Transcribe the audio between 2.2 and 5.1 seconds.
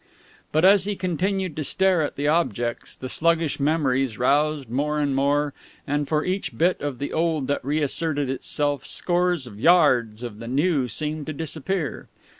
objects, the sluggish memories roused more